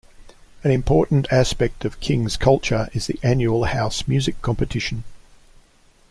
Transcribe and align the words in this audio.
An 0.63 0.71
important 0.71 1.31
aspect 1.31 1.85
of 1.85 1.99
King's 1.99 2.35
culture 2.35 2.89
is 2.91 3.05
the 3.05 3.19
annual 3.21 3.65
House 3.65 4.07
Music 4.07 4.41
competition. 4.41 5.03